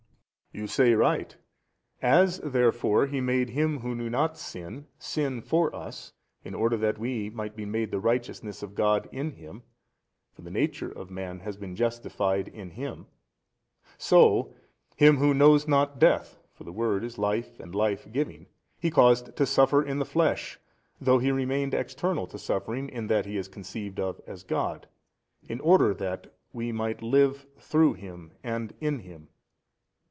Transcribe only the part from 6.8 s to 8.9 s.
WE might be made the righteousness of